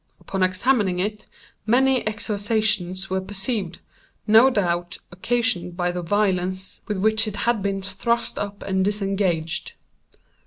Upon 0.19 0.41
examining 0.41 0.97
it, 0.97 1.27
many 1.67 2.01
excoriations 2.07 3.07
were 3.11 3.21
perceived, 3.21 3.81
no 4.25 4.49
doubt 4.49 4.97
occasioned 5.11 5.77
by 5.77 5.91
the 5.91 6.01
violence 6.01 6.81
with 6.87 6.97
which 6.97 7.27
it 7.27 7.35
had 7.35 7.61
been 7.61 7.83
thrust 7.83 8.39
up 8.39 8.63
and 8.63 8.83
disengaged. 8.83 9.73